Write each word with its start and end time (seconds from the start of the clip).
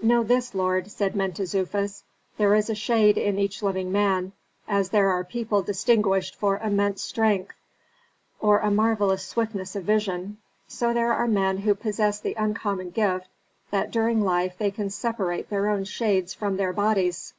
"Know 0.00 0.22
this, 0.24 0.54
lord," 0.54 0.90
said 0.90 1.14
Mentezufis. 1.14 2.04
"There 2.38 2.54
is 2.54 2.70
a 2.70 2.74
shade 2.74 3.18
in 3.18 3.38
each 3.38 3.62
living 3.62 3.92
man; 3.92 4.32
as 4.66 4.88
there 4.88 5.10
are 5.10 5.22
people 5.22 5.60
distinguished 5.60 6.36
for 6.36 6.56
immense 6.56 7.02
strength, 7.02 7.54
or 8.40 8.60
a 8.60 8.70
marvellous 8.70 9.22
swiftness 9.26 9.76
of 9.76 9.84
vision, 9.84 10.38
so 10.66 10.94
there 10.94 11.12
are 11.12 11.28
men 11.28 11.58
who 11.58 11.74
possess 11.74 12.18
the 12.18 12.32
uncommon 12.38 12.92
gift 12.92 13.28
that 13.72 13.90
during 13.90 14.22
life 14.22 14.56
they 14.56 14.70
can 14.70 14.88
separate 14.88 15.50
their 15.50 15.68
own 15.68 15.84
shades 15.84 16.32
from 16.32 16.56
their 16.56 16.72
bodies. 16.72 17.34